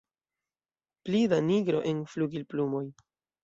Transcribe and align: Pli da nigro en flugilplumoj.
Pli 1.03 1.21
da 1.35 1.39
nigro 1.51 1.85
en 1.93 2.03
flugilplumoj. 2.17 2.87